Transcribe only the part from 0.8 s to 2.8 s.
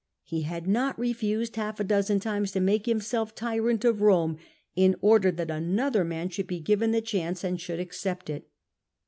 refused half a dojsen times to